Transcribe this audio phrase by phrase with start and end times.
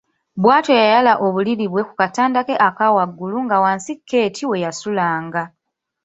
[0.41, 5.43] Bwatyo yayala obuliri bwe ku katanda ke ak’awaggulu nga wansi Keeti we yasulanga.